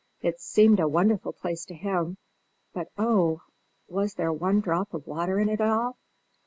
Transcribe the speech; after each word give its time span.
It 0.19 0.41
seemed 0.41 0.79
a 0.79 0.87
wonderful 0.87 1.31
place 1.31 1.63
to 1.65 1.75
him; 1.75 2.17
but, 2.73 2.87
oh! 2.97 3.41
was 3.87 4.15
there 4.15 4.33
one 4.33 4.59
drop 4.59 4.95
of 4.95 5.05
water 5.05 5.39
in 5.39 5.47
it 5.47 5.61
all? 5.61 5.99